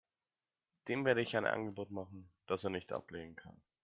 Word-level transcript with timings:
Dem 0.87 1.05
werde 1.05 1.21
ich 1.21 1.37
ein 1.37 1.45
Angebot 1.45 1.91
machen, 1.91 2.27
das 2.47 2.63
er 2.63 2.71
nicht 2.71 2.91
ablehnen 2.91 3.35
kann. 3.35 3.61